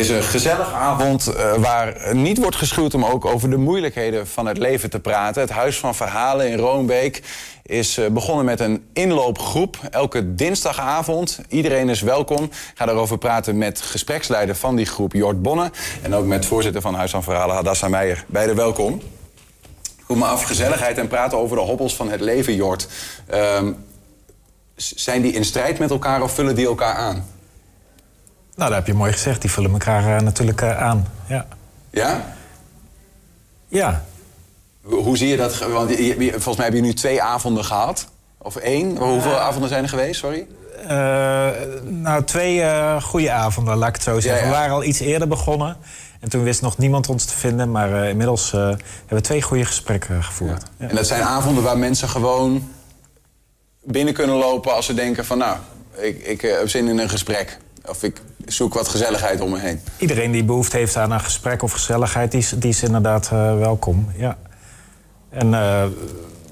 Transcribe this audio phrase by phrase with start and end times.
[0.00, 4.46] is een gezellige avond uh, waar niet wordt geschuwd om ook over de moeilijkheden van
[4.46, 5.40] het leven te praten.
[5.40, 7.22] Het Huis van Verhalen in Roombeek
[7.62, 9.78] is uh, begonnen met een inloopgroep.
[9.90, 11.40] Elke dinsdagavond.
[11.48, 12.44] Iedereen is welkom.
[12.44, 15.70] Ik ga daarover praten met gespreksleider van die groep, Jort Bonne.
[16.02, 18.24] En ook met voorzitter van Huis van Verhalen, Hadassa Meijer.
[18.26, 19.02] Beide welkom.
[20.06, 22.88] Kom maar af, gezelligheid en praten over de hobbels van het leven, Jort.
[23.34, 23.62] Uh,
[24.76, 27.38] zijn die in strijd met elkaar of vullen die elkaar aan?
[28.60, 29.40] Nou, dat heb je mooi gezegd.
[29.40, 31.06] Die vullen elkaar uh, natuurlijk uh, aan.
[31.26, 31.46] Ja?
[31.90, 32.34] Ja.
[33.68, 34.04] ja.
[34.82, 35.58] Hoe zie je dat?
[35.58, 35.90] Want
[36.30, 38.08] volgens mij heb je nu twee avonden gehad.
[38.38, 38.96] Of één?
[38.96, 40.46] Hoeveel avonden zijn er geweest, sorry?
[40.82, 41.48] Uh,
[41.84, 42.64] nou, twee
[43.00, 44.40] goede avonden, laat ik het zo zeggen.
[44.40, 44.52] Ja, ja.
[44.52, 45.76] We waren al iets eerder begonnen.
[46.20, 47.70] En toen wist nog niemand ons te vinden.
[47.70, 50.62] Maar inmiddels hebben we twee goede gesprekken gevoerd.
[50.78, 50.88] Ja.
[50.88, 52.70] En dat zijn avonden waar mensen gewoon
[53.82, 54.74] binnen kunnen lopen...
[54.74, 55.56] als ze denken van, nou,
[55.96, 57.58] ik, ik heb zin in een gesprek.
[57.84, 58.20] Of ik
[58.52, 59.80] zoek wat gezelligheid om me heen.
[59.96, 63.58] Iedereen die behoefte heeft aan een gesprek of gezelligheid, die is, die is inderdaad uh,
[63.58, 64.08] welkom.
[64.16, 64.36] Ja.
[65.30, 65.82] En uh,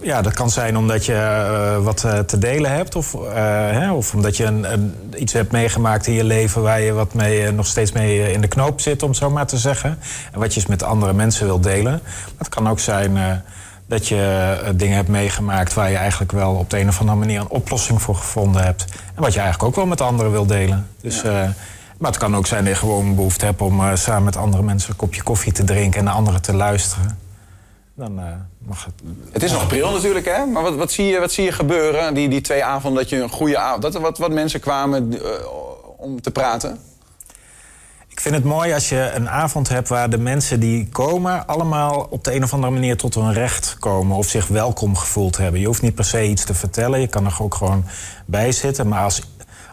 [0.01, 4.37] ja, dat kan zijn omdat je uh, wat te delen hebt, of, hè, of omdat
[4.37, 7.93] je een, een, iets hebt meegemaakt in je leven waar je wat mee, nog steeds
[7.93, 9.99] mee in de knoop zit, om zo maar te zeggen.
[10.33, 12.01] En wat je eens met andere mensen wil delen.
[12.03, 13.43] Maar het kan ook zijn
[13.87, 17.41] dat je dingen hebt meegemaakt waar je eigenlijk wel op de een of andere manier
[17.41, 18.85] een oplossing voor gevonden hebt.
[19.15, 20.89] En wat je eigenlijk ook wel met anderen wil delen.
[21.01, 21.55] Dus, ja.
[21.99, 24.63] Maar het kan ook zijn dat je gewoon behoefte hebt om uh, samen met andere
[24.63, 27.19] mensen een kopje koffie te drinken en naar anderen te luisteren.
[27.95, 28.25] Dan uh,
[28.59, 28.95] mag het.
[29.33, 30.47] Het is nog april natuurlijk, hè?
[30.47, 33.23] Maar wat, wat, zie, je, wat zie je gebeuren, die, die twee avonden, dat je
[33.23, 33.83] een goede avond.
[33.83, 35.21] Dat er wat, wat mensen kwamen
[35.97, 36.79] om te praten?
[38.19, 41.47] Ik vind het mooi als je een avond hebt waar de mensen die komen...
[41.47, 44.17] allemaal op de een of andere manier tot hun recht komen...
[44.17, 45.61] of zich welkom gevoeld hebben.
[45.61, 47.85] Je hoeft niet per se iets te vertellen, je kan er ook gewoon
[48.27, 48.89] bij zitten.
[48.89, 49.23] Maar als,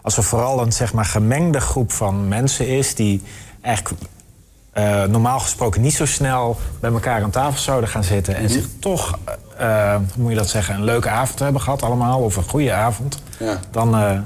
[0.06, 2.94] als er vooral een zeg maar, gemengde groep van mensen is...
[2.94, 3.22] die
[3.60, 4.00] eigenlijk
[4.74, 8.34] uh, normaal gesproken niet zo snel bij elkaar aan tafel zouden gaan zitten...
[8.34, 8.56] en mm -hmm.
[8.56, 9.18] zich toch,
[9.60, 12.20] uh, hoe moet je dat zeggen, een leuke avond hebben gehad allemaal...
[12.20, 13.60] of een goede avond, ja.
[13.70, 13.94] dan...
[13.94, 14.18] Uh,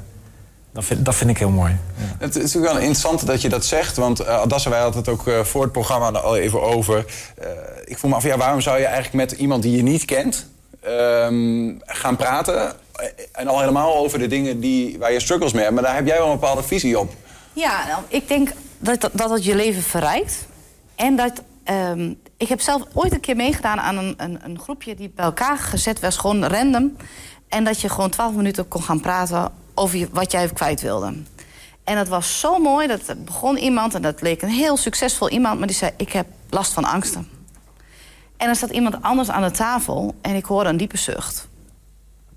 [0.73, 1.77] dat vind, dat vind, ik heel mooi.
[1.95, 2.03] Ja.
[2.19, 3.97] Het is natuurlijk wel interessant dat je dat zegt.
[3.97, 7.05] Want uh, Adassa, wij hadden het ook uh, voor het programma al even over.
[7.41, 7.47] Uh,
[7.85, 10.49] ik vroeg me af, ja, waarom zou je eigenlijk met iemand die je niet kent...
[10.87, 12.73] Um, gaan praten?
[13.31, 15.73] En al helemaal over de dingen die, waar je struggles mee hebt.
[15.73, 17.13] Maar daar heb jij wel een bepaalde visie op.
[17.53, 20.45] Ja, nou, ik denk dat, dat je leven verrijkt.
[20.95, 21.41] En dat...
[21.69, 25.25] Um, ik heb zelf ooit een keer meegedaan aan een, een, een groepje die bij
[25.25, 26.17] elkaar gezet was.
[26.17, 26.95] Gewoon random.
[27.47, 31.13] En dat je gewoon twaalf minuten kon gaan praten over wat jij kwijt wilde.
[31.83, 32.87] En dat was zo mooi.
[32.87, 35.57] Dat begon iemand, en dat leek een heel succesvol iemand...
[35.57, 37.27] maar die zei, ik heb last van angsten.
[38.37, 41.47] En er zat iemand anders aan de tafel en ik hoorde een diepe zucht.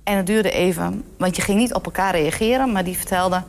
[0.05, 2.73] En het duurde even, want je ging niet op elkaar reageren...
[2.73, 3.43] maar die vertelde,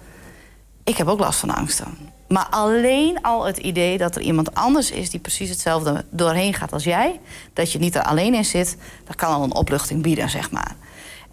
[0.84, 1.98] ik heb ook last van angsten.
[2.28, 5.10] Maar alleen al het idee dat er iemand anders is...
[5.10, 7.20] die precies hetzelfde doorheen gaat als jij...
[7.54, 10.76] dat je niet er alleen in zit, dat kan al een opluchting bieden, zeg maar.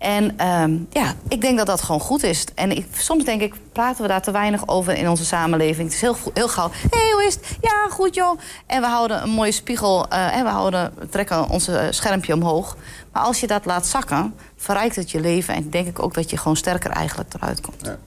[0.02, 2.44] En um, ja, ik denk dat dat gewoon goed is.
[2.54, 5.86] En ik, soms denk ik, praten we daar te weinig over in onze samenleving.
[5.86, 7.44] Het is heel, heel gauw, hé, hey, hoe is het?
[7.60, 8.38] Ja, goed joh.
[8.66, 12.76] En we houden een mooie spiegel, uh, en we, houden, trekken ons schermpje omhoog.
[13.12, 15.54] Maar als je dat laat zakken, verrijkt het je leven.
[15.54, 17.86] En denk ik ook dat je gewoon sterker eigenlijk eruit komt.
[17.86, 17.98] Ja.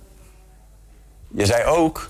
[1.28, 2.10] Je zei ook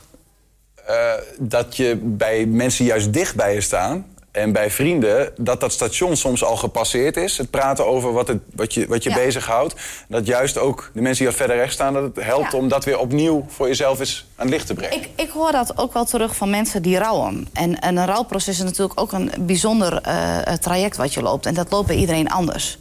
[0.89, 5.71] uh, dat je bij mensen juist dicht bij je staan en bij vrienden dat dat
[5.71, 7.37] station soms al gepasseerd is.
[7.37, 9.15] Het praten over wat, het, wat je, wat je ja.
[9.15, 9.75] bezighoudt.
[10.07, 11.93] Dat juist ook de mensen die wat verder recht staan...
[11.93, 12.57] dat het helpt ja.
[12.57, 14.97] om dat weer opnieuw voor jezelf eens aan het licht te brengen.
[14.97, 17.47] Ik, ik hoor dat ook wel terug van mensen die rouwen.
[17.53, 21.45] En, en een rouwproces is natuurlijk ook een bijzonder uh, traject wat je loopt.
[21.45, 22.77] En dat loopt bij iedereen anders.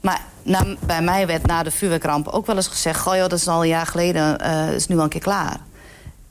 [0.00, 3.00] Maar na, bij mij werd na de vuurwerkramp ook wel eens gezegd...
[3.00, 5.56] goh joh, dat is al een jaar geleden, uh, is nu al een keer klaar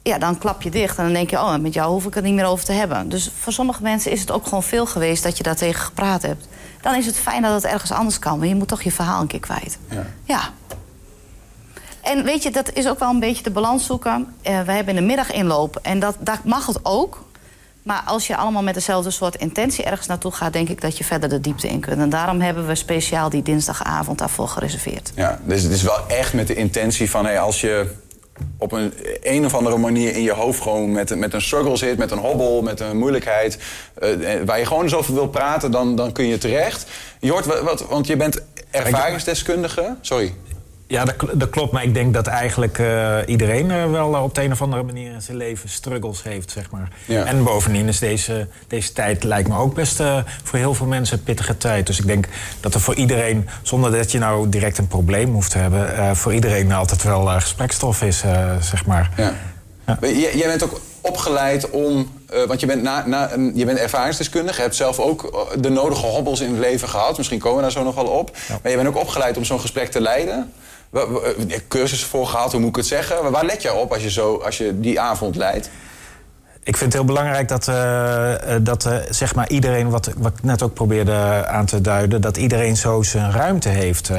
[0.03, 1.37] ja, dan klap je dicht en dan denk je...
[1.37, 3.09] oh, met jou hoef ik het niet meer over te hebben.
[3.09, 5.23] Dus voor sommige mensen is het ook gewoon veel geweest...
[5.23, 6.47] dat je daar tegen gepraat hebt.
[6.81, 8.39] Dan is het fijn dat het ergens anders kan.
[8.39, 9.77] Maar je moet toch je verhaal een keer kwijt.
[9.89, 10.05] Ja.
[10.23, 10.41] ja.
[12.01, 14.33] En weet je, dat is ook wel een beetje de balans zoeken.
[14.47, 17.23] Uh, we hebben in de middag inloop en dat, dat mag het ook.
[17.83, 20.53] Maar als je allemaal met dezelfde soort intentie ergens naartoe gaat...
[20.53, 21.99] denk ik dat je verder de diepte in kunt.
[21.99, 25.11] En daarom hebben we speciaal die dinsdagavond daarvoor gereserveerd.
[25.15, 27.25] Ja, dus het is wel echt met de intentie van...
[27.25, 27.95] Hey, als je
[28.57, 31.97] op een, een of andere manier in je hoofd gewoon met, met een struggle zit,
[31.97, 33.57] met een hobbel, met een moeilijkheid,
[34.03, 34.09] uh,
[34.45, 36.85] waar je gewoon eens over wil praten, dan, dan kun je terecht.
[37.19, 38.41] Jort, wat, wat, want je bent
[38.71, 39.95] ervaringsdeskundige.
[40.01, 40.33] Sorry.
[40.91, 41.71] Ja, dat, dat, klopt.
[41.71, 44.83] Maar ik denk dat eigenlijk uh, iedereen uh, wel uh, op de een of andere
[44.83, 46.87] manier in zijn leven struggles heeft, zeg maar.
[47.05, 47.23] Ja.
[47.25, 50.03] En bovendien is deze, deze tijd, lijkt me ook best
[50.43, 51.87] voor heel veel mensen een pittige tijd.
[51.87, 52.27] Dus ik denk
[52.59, 56.33] dat er voor iedereen, zonder dat je nou direct een probleem hoeft te hebben, voor
[56.33, 58.23] iedereen altijd wel gesprekstof is,
[58.59, 59.09] zeg maar.
[59.17, 59.33] Ja.
[59.87, 59.97] Ja.
[60.33, 62.07] Jij bent ook opgeleid om...
[62.31, 64.55] eh, want je bent, na, na, je bent ervaringsdeskundige.
[64.55, 67.17] Je hebt zelf ook eh, de nodige hobbels in het leven gehad.
[67.17, 68.37] Misschien komen we daar zo nog wel op.
[68.61, 70.53] Maar je bent ook opgeleid om zo'n gesprek te leiden.
[70.93, 71.01] Eh,
[71.67, 73.31] cursussen voor gehad, hoe moet ik het zeggen?
[73.31, 75.69] Waar let jij op als je, zo, als je die avond leidt?
[76.63, 77.65] Ik vind het heel belangrijk dat,
[78.61, 82.77] dat zeg maar iedereen, wat, wat ik net ook probeerde aan te duiden, dat iedereen
[82.77, 84.11] zo zijn ruimte heeft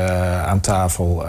[0.46, 1.24] aan tafel.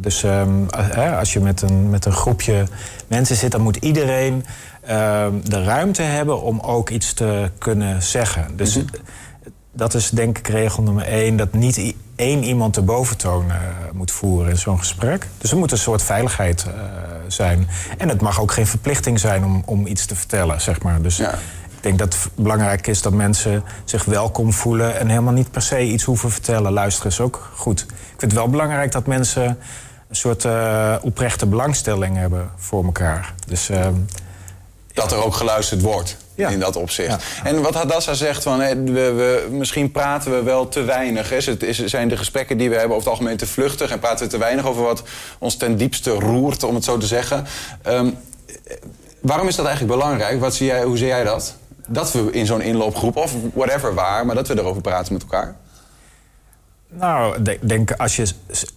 [0.00, 2.66] Dus ehm, eh, als je met een, met een groepje
[3.06, 4.44] mensen zit, dan moet iedereen
[4.90, 8.56] ehm, de ruimte hebben om ook iets te kunnen zeggen.
[8.56, 8.78] Dus
[9.72, 13.56] dat is denk ik regel nummer één, dat niet één iemand de boventoon eh,
[13.92, 15.28] moet voeren in zo'n gesprek.
[15.38, 16.72] Dus er moet een soort veiligheid eh,
[17.26, 17.68] zijn.
[17.98, 21.02] En het mag ook geen verplichting zijn om, om iets te vertellen, zeg maar.
[21.02, 21.32] Dus Ja.
[21.76, 24.98] ik denk dat het belangrijk is dat mensen zich welkom voelen...
[24.98, 26.72] en helemaal niet per se iets hoeven vertellen.
[26.72, 27.80] Luisteren is ook goed.
[27.88, 29.58] Ik vind het wel belangrijk dat mensen
[30.08, 33.34] een soort eh, oprechte belangstelling hebben voor elkaar.
[33.46, 33.94] Dus ehm,
[34.94, 36.48] Dat er ook geluisterd wordt Ja.
[36.48, 37.08] in dat opzicht.
[37.08, 37.18] Ja.
[37.44, 41.32] En wat Hadassa zegt, van, we, we, misschien praten we wel te weinig.
[41.32, 43.90] Is het, is, zijn de gesprekken die we hebben over het algemeen te vluchtig...
[43.90, 45.02] en praten we te weinig over wat
[45.38, 47.46] ons ten diepste roert, om het zo te zeggen.
[47.82, 48.76] Ehm, eh,
[49.20, 50.40] waarom is dat eigenlijk belangrijk?
[50.40, 51.54] Wat zie jij, hoe zie jij dat?
[51.88, 54.26] Dat we in zo'n inloopgroep, of whatever waar...
[54.26, 55.56] maar dat we erover praten met elkaar.
[56.88, 58.22] Nou, ik denk, denk als je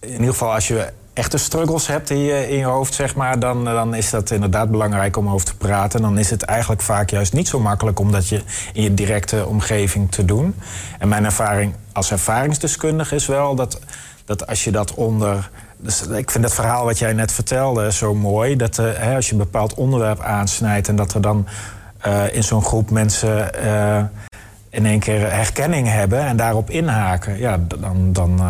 [0.00, 3.38] in ieder geval als je echte struggles hebt in je, in je hoofd, zeg maar,
[3.38, 6.02] dan, dan is dat inderdaad belangrijk om over te praten.
[6.02, 8.40] Dan is het eigenlijk vaak juist niet zo makkelijk om dat je
[8.72, 10.54] in je directe omgeving te doen.
[10.98, 13.80] En mijn ervaring als ervaringsdeskundige is wel dat,
[14.24, 15.50] dat als je dat onder.
[15.76, 18.56] Dus ik vind dat verhaal wat jij net vertelde zo mooi.
[18.56, 21.46] Dat eh, hè, als je een bepaald onderwerp aansnijdt en dat er dan
[21.98, 23.54] eh, in zo'n groep mensen.
[23.54, 24.02] eh,
[24.70, 27.38] in één keer herkenning hebben en daarop inhaken.
[27.38, 28.12] Ja, dan.
[28.12, 28.40] dan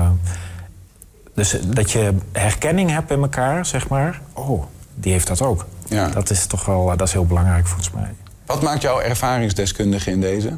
[1.34, 4.20] dus dat je herkenning hebt in elkaar, zeg maar.
[4.32, 4.62] Oh,
[4.94, 5.66] die heeft dat ook.
[5.88, 6.08] Ja.
[6.08, 8.14] Dat is toch wel eh, dat is heel belangrijk volgens mij.
[8.46, 10.56] Wat maakt jou ervaringsdeskundige in deze?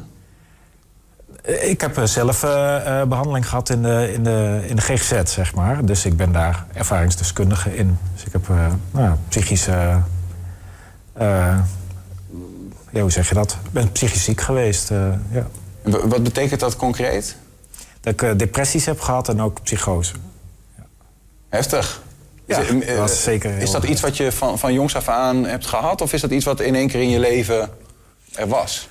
[1.43, 4.81] Eh, Ik heb eh, zelf eh, eh, behandeling gehad in de, in, de, in de
[4.81, 5.85] GGZ, zeg maar.
[5.85, 7.97] Dus ik ben daar ervaringsdeskundige in.
[8.13, 10.01] Dus ik heb eh, nou, psychische...
[12.91, 13.57] ja, hoe zeg je dat?
[13.65, 14.89] Ik ben psychisch ziek geweest,
[15.31, 15.47] ja.
[15.83, 17.37] Wat betekent dat concreet?
[18.01, 20.13] Dat ik depressies heb gehad en ook psychose.
[21.49, 22.01] Heftig.
[22.45, 25.45] Ja, Is, eh, dat zeker Is dat iets wat je van, van jongs af aan
[25.45, 26.01] hebt gehad?
[26.01, 27.69] Of is dat iets wat in één keer in je leven
[28.35, 28.89] er was?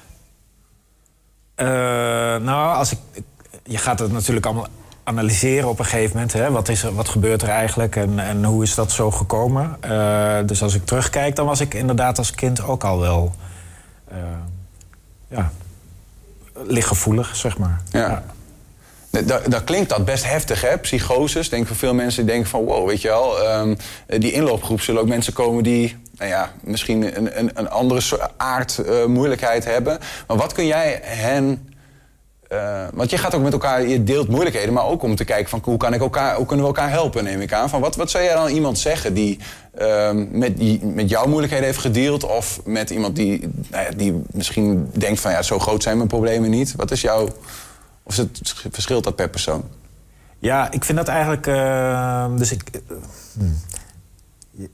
[1.55, 1.67] Eh,
[2.37, 2.99] nou, als ik,
[3.64, 4.67] je gaat het natuurlijk allemaal
[5.05, 6.32] analyseren op een gegeven moment.
[6.32, 6.50] Hè?
[6.50, 9.76] Wat, is er, wat gebeurt er eigenlijk en, en hoe is dat zo gekomen?
[9.81, 13.35] Eh, dus als ik terugkijk, dan was ik inderdaad als kind ook al wel...
[15.29, 15.52] ja,
[16.52, 17.82] lichtgevoelig, zeg maar.
[17.91, 18.23] Ja.
[19.24, 20.78] Dat, klinkt dat best heftig, hè?
[20.78, 21.48] Psychoses.
[21.48, 22.64] Denk voor veel mensen die denken van...
[22.64, 23.42] wow, weet je wel...
[23.42, 23.74] ehm,
[24.06, 25.96] die inloopgroep zullen ook mensen komen die...
[26.18, 29.98] Nou ja, misschien een, een, een andere soort aard eh, moeilijkheid hebben.
[30.26, 31.68] Maar wat kun jij hen...
[32.48, 35.48] eh, want je gaat ook met elkaar, je deelt moeilijkheden, maar ook om te kijken
[35.48, 37.68] van hoe, kan ik elkaar, hoe kunnen we elkaar helpen, neem ik aan.
[37.68, 39.38] Van wat, wat zou jij dan iemand zeggen die,
[39.78, 44.22] ehm, met, die met jouw moeilijkheden heeft gedeeld, of met iemand die, nou ja, die
[44.30, 46.74] misschien denkt van ja, zo groot zijn mijn problemen niet.
[46.76, 47.28] Wat is jouw,
[48.06, 49.64] of het, verschilt dat per persoon?
[50.38, 51.47] Ja, ik vind dat eigenlijk.
[51.47, 52.62] eh, dus ik.
[52.73, 52.81] eh,
[53.38, 53.56] hmm.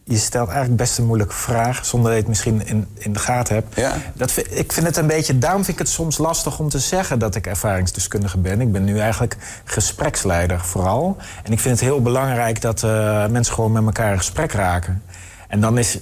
[0.05, 3.19] Je- stelt eigenlijk best een moeilijke vraag, zonder dat je het misschien in, in de
[3.19, 3.76] gaten hebt.
[3.76, 3.94] Ja.
[4.14, 6.78] Dat, vind- ik vind het een beetje, daarom vind ik het soms lastig om te
[6.78, 8.61] zeggen dat ik ervaringsdeskundige ben.
[8.61, 11.16] Ik ben nu eigenlijk gespreksleider vooral.
[11.42, 15.02] En ik vind het heel belangrijk dat eh, mensen gewoon met elkaar in gesprek raken.
[15.49, 15.99] En dan is.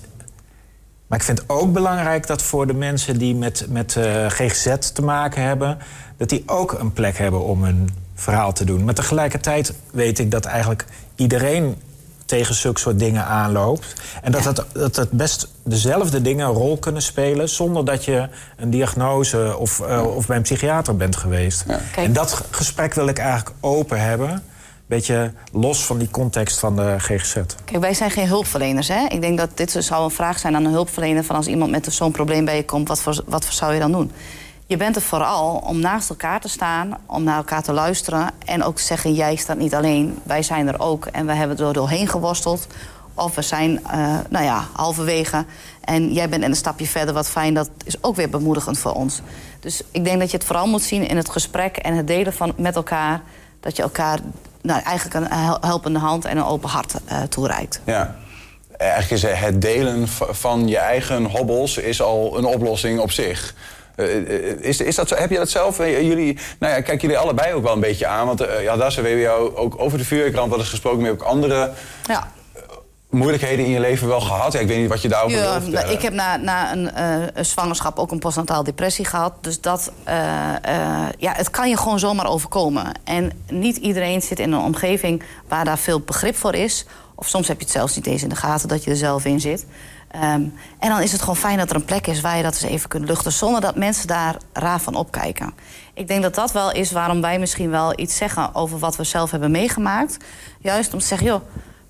[1.11, 4.75] Maar ik vind het ook belangrijk dat voor de mensen die met, met eh, GGZ
[4.93, 5.79] te maken hebben,
[6.17, 8.85] dat die ook een plek hebben om hun verhaal te doen.
[8.85, 11.77] Maar tegelijkertijd weet ik dat eigenlijk iedereen
[12.25, 13.95] tegen zulke soort dingen aanloopt.
[14.23, 17.49] En dat, het, dat het best dezelfde dingen een rol kunnen spelen...
[17.49, 21.65] zonder dat je een diagnose of, eh, of bij een psychiater bent geweest.
[21.69, 21.81] Ja.
[21.97, 24.43] En dat gesprek wil ik eigenlijk open hebben.
[24.91, 27.35] Beetje los van die context van de GGZ.
[27.65, 28.89] Kijk, wij zijn geen hulpverleners.
[28.89, 29.07] Hè?
[29.09, 31.25] Ik denk dat dit zou een vraag zijn aan een hulpverlener...
[31.25, 33.93] van als iemand met zo'n probleem bij je komt, wat voor, wat zou je dan
[33.93, 34.13] doen?
[34.67, 38.31] Je bent er vooral om naast elkaar te staan, om naar elkaar te luisteren...
[38.45, 41.07] en ook te zeggen, jij staat niet alleen, wij zijn er ook...
[41.07, 42.67] en we hebben er doorheen geworsteld.
[43.15, 45.45] Of we zijn, eh, nou ja, halverwege
[45.81, 47.55] en jij bent een stapje verder, wat fijn.
[47.55, 49.21] Dat is ook weer bemoedigend voor ons.
[49.61, 51.77] Dus ik denk dat je het vooral moet zien in het gesprek...
[51.77, 53.23] en het delen van, met elkaar,
[53.61, 54.19] dat je elkaar
[54.63, 57.81] nou, eigenlijk een hel- helpende hand en een open hart eh, toereikt.
[57.85, 58.15] Ja.
[58.77, 63.55] Eigenlijk is het delen van je eigen hobbels is al een oplossing op zich.
[63.97, 65.15] Eh, eh, Is, is dat zo?
[65.15, 65.79] Heb je dat zelf?
[65.79, 68.27] Jullie, nou ja, kijk jullie allebei ook wel een beetje aan.
[68.27, 71.01] Want eh, ja, daar hebben we jou ook over de vuurkrant wel eens gesproken.
[71.01, 71.71] Maar hebt ook andere
[72.07, 72.29] Ja.
[73.11, 74.53] Moeilijkheden in je leven wel gehad?
[74.53, 75.93] Ja, ik weet niet wat je daarover Ja, vertellen.
[75.93, 79.33] ik heb na, na een, eh, een zwangerschap ook een postnataal depressie gehad.
[79.41, 82.93] Dus dat, eh, eh, ja, het kan je gewoon zomaar overkomen.
[83.05, 86.87] En niet iedereen zit in een omgeving waar daar veel begrip voor is.
[87.15, 89.25] Of soms heb je het zelfs niet eens in de gaten dat je er zelf
[89.25, 89.67] in zit.
[90.11, 90.43] Ehm,
[90.79, 92.73] en dan is het gewoon fijn dat er een plek is waar je dat eens
[92.73, 93.33] even kunt luchten...
[93.33, 95.55] zonder dat mensen daar raar van opkijken.
[95.95, 98.55] Ik denk dat dat wel is waarom wij misschien wel iets zeggen...
[98.55, 100.17] over wat we zelf hebben meegemaakt.
[100.61, 101.41] Juist om te zeggen, joh,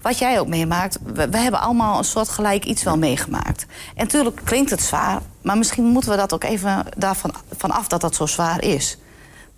[0.02, 0.98] wat jij ook meemaakt...
[1.04, 3.66] we, we hebben allemaal een soort gelijk iets wel meegemaakt.
[3.94, 5.20] En natuurlijk klinkt het zwaar...
[5.42, 8.98] maar misschien moeten we dat ook even daarvan van af dat dat zo zwaar is...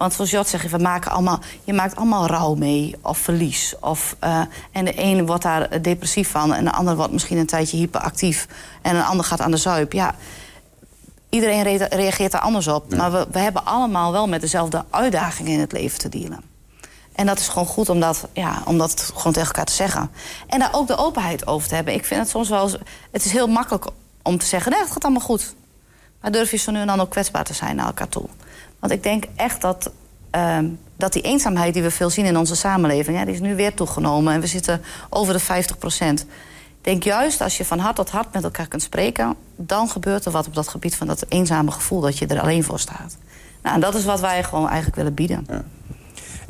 [0.02, 3.74] Want zoals Jot zegt, we maken allemaal, je maakt allemaal rouw mee of verlies.
[3.80, 4.40] Of, eh,
[4.72, 6.54] en de ene wordt daar depressief van...
[6.54, 8.46] en de ander wordt misschien een tijdje hyperactief...
[8.82, 9.92] en een ander gaat aan de zuip.
[9.92, 10.14] Ja,
[11.28, 12.94] iedereen re- reageert daar anders op.
[12.94, 16.51] Maar we, we hebben allemaal wel met dezelfde uitdagingen in het leven te dealen.
[17.12, 20.10] En dat is gewoon goed om dat, ja, om dat gewoon tegen elkaar te zeggen.
[20.46, 21.94] En daar ook de openheid over te hebben.
[21.94, 22.70] Ik vind het soms wel...
[23.10, 23.86] Het is heel makkelijk
[24.22, 24.72] om te zeggen...
[24.72, 25.54] nee, het gaat allemaal goed.
[26.20, 28.28] Maar durf je zo nu en dan ook kwetsbaar te zijn naar elkaar toe?
[28.78, 29.90] Want ik denk echt dat,
[30.30, 33.18] ehm, dat die eenzaamheid die we veel zien in onze samenleving...
[33.18, 36.20] Ja, die is nu weer toegenomen en we zitten over de 50 procent.
[36.20, 39.36] Ik denk juist als je van hart tot hart met elkaar kunt spreken...
[39.56, 42.00] dan gebeurt er wat op dat gebied van dat eenzame gevoel...
[42.00, 43.16] dat je er alleen voor staat.
[43.62, 45.46] Nou, en dat is wat wij gewoon eigenlijk willen bieden.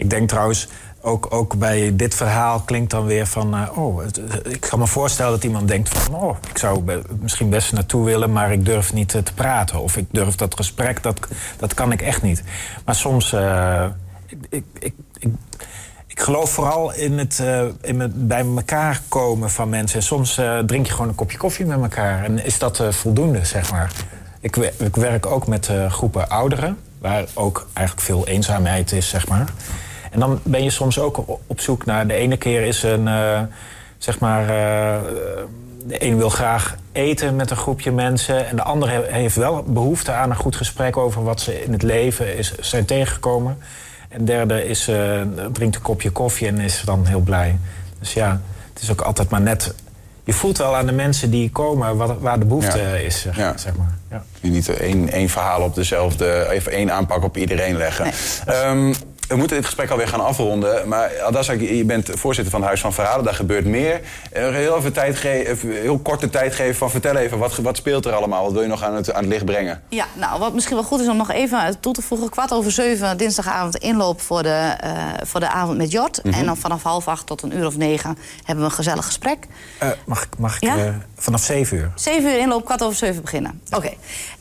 [0.02, 0.68] Ik denk trouwens,
[1.00, 3.54] ook, ook bij dit verhaal klinkt dan weer van...
[3.54, 6.14] eh, oh, het- ik kan me voorstellen dat iemand denkt van...
[6.14, 6.82] oh, ik zou
[7.20, 9.80] misschien best naartoe willen, maar ik durf niet eh, te praten.
[9.80, 11.18] Of ik durf dat gesprek, dat,
[11.58, 12.42] dat kan ik echt niet.
[12.84, 13.32] Maar soms...
[13.32, 13.86] eh,
[14.26, 15.28] ik, ik, ik,
[16.06, 19.98] ik, geloof vooral in het, eh, in het bij elkaar komen van mensen.
[19.98, 22.24] En soms eh, drink je gewoon een kopje koffie met elkaar.
[22.24, 23.90] En is dat eh, voldoende, zeg maar.
[24.40, 26.76] Ik, ik werk ook met eh, groepen ouderen...
[26.98, 29.48] waar ook eigenlijk veel eenzaamheid is, zeg maar.
[30.12, 32.06] En dan ben je soms ook op, zoek naar...
[32.06, 33.40] de ene keer is een, eh,
[33.98, 34.40] zeg maar...
[34.42, 35.00] eh,
[35.86, 38.46] de een wil graag eten met een groepje mensen...
[38.48, 40.96] en de andere he- heeft wel behoefte aan een goed gesprek...
[40.96, 43.58] over wat ze in het leven is, zijn tegengekomen.
[44.08, 45.20] En de derde is, eh,
[45.52, 47.58] drinkt een kopje koffie en is dan heel blij.
[47.98, 48.40] Dus ja,
[48.72, 49.74] het is ook altijd maar net...
[50.24, 52.94] Je voelt wel aan de mensen die komen wat, waar de behoefte Ja.
[52.94, 53.56] is, zeg, Ja.
[53.56, 53.98] zeg maar.
[54.10, 54.22] Ja.
[54.40, 58.12] Je niet één, één verhaal op dezelfde, even één aanpak op iedereen leggen.
[58.46, 58.92] Ehm,
[59.32, 60.88] we moeten dit gesprek alweer gaan afronden.
[60.88, 63.24] Maar Adassa, je bent voorzitter van het Huis van Verhalen.
[63.24, 64.00] Daar gebeurt meer.
[64.32, 67.38] Eh, heel, even tijd ge- even heel korte tijd geven van vertel even.
[67.38, 68.42] Wat, wat speelt er allemaal?
[68.44, 69.82] Wat wil je nog aan het, aan het licht brengen?
[69.88, 72.28] Ja, nou, wat misschien wel goed is om nog even toe te voegen...
[72.30, 76.18] kwart over zeven dinsdagavond inloop voor de, eh, voor de avond met Jort.
[76.20, 79.46] En dan vanaf half acht tot een uur of negen hebben we een gezellig gesprek.
[79.78, 80.76] Eh, mag ik, mag ik Ja?
[80.76, 81.90] eh, vanaf zeven uur?
[81.94, 83.60] Zeven uur inloop, kwart over zeven beginnen.
[83.70, 83.90] Oké.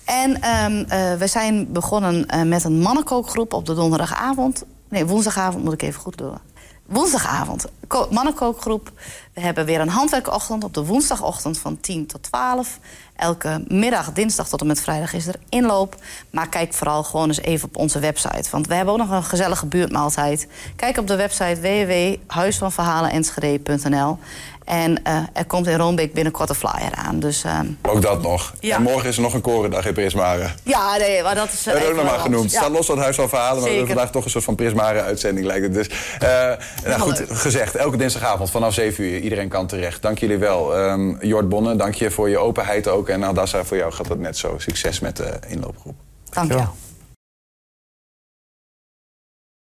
[0.06, 4.64] En ehm, eh, we zijn begonnen eh, met een mannenkookgroep op de donderdagavond.
[4.92, 6.38] Nee, woensdagavond moet ik even goed doen.
[6.86, 8.92] Woensdagavond, ko- mannenkookgroep.
[9.34, 12.80] We hebben weer een handwerkochtend op de woensdagochtend van 10 tot 12.
[13.16, 15.96] Elke middag, dinsdag tot en met vrijdag is er inloop.
[16.30, 18.50] Maar kijk vooral gewoon eens even op onze website.
[18.52, 20.48] Want we hebben ook nog een gezellige buurtmaaltijd.
[20.76, 24.18] Kijk op de website www.huisvanverhalenenschede.nl.
[24.66, 27.20] En eh, er komt in Roombeek binnenkort een flyer aan.
[27.20, 28.54] Dus ehm, Ook dat nog.
[28.60, 28.76] Ja.
[28.76, 30.50] En morgen is er nog een korendag in Prismare.
[30.64, 31.64] ja, nee, maar dat is...
[31.64, 32.52] Dat eh, heb ik ook nog maar genoemd.
[32.52, 32.54] Het anders.
[32.54, 34.56] staat los van het Huis van Verhalen, maar we hebben vandaag toch een soort van
[34.56, 35.74] Prismare-uitzending lijkt het.
[35.74, 35.90] Dus,
[36.20, 36.30] eh,
[36.86, 37.38] nou goed, leuk.
[37.38, 39.20] gezegd, elke dinsdagavond vanaf 7 uur.
[39.20, 40.02] Iedereen kan terecht.
[40.02, 40.78] Dank jullie wel.
[40.78, 43.10] Ehm Jort Bonne, dank je voor je openheid ook.
[43.10, 44.54] En Adassa, voor jou gaat dat net zo.
[44.58, 45.96] Succes met de inloopgroep.
[46.30, 46.76] Dank je wel.